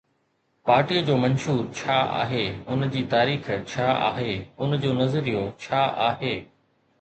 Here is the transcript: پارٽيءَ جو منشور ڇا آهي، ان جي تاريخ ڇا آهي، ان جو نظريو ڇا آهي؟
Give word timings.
پارٽيءَ 0.67 1.01
جو 1.09 1.17
منشور 1.23 1.59
ڇا 1.79 1.97
آهي، 2.21 2.45
ان 2.75 2.87
جي 2.95 3.03
تاريخ 3.11 3.51
ڇا 3.73 3.87
آهي، 4.07 4.33
ان 4.39 4.75
جو 4.87 4.97
نظريو 5.03 5.45
ڇا 5.67 5.85
آهي؟ 6.09 6.35